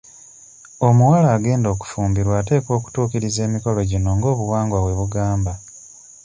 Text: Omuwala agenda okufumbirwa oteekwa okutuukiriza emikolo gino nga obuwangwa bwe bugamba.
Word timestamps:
Omuwala 0.87 1.27
agenda 1.37 1.67
okufumbirwa 1.75 2.33
oteekwa 2.41 2.71
okutuukiriza 2.79 3.39
emikolo 3.47 3.79
gino 3.89 4.09
nga 4.17 4.27
obuwangwa 4.33 4.77
bwe 4.83 4.97
bugamba. 4.99 5.53